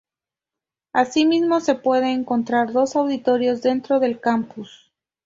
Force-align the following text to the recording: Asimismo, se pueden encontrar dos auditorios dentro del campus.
Asimismo, 0.93 1.59
se 1.59 1.75
pueden 1.75 2.07
encontrar 2.21 2.71
dos 2.71 2.95
auditorios 2.95 3.61
dentro 3.61 3.99
del 3.99 4.19
campus. 4.19 4.91